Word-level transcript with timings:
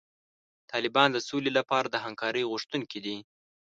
طالبان 0.71 1.09
د 1.13 1.17
سولې 1.27 1.51
لپاره 1.59 1.87
د 1.89 1.95
همکارۍ 2.05 2.43
غوښتونکي 2.51 2.99
دي. 3.05 3.17